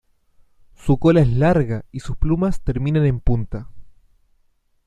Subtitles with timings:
[0.75, 3.69] Su cola es larga y sus plumas terminan en punta.